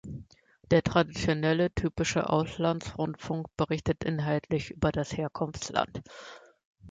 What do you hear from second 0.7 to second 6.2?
Der traditionelle typische Auslandsrundfunk berichtet inhaltlich über das Herkunftsland.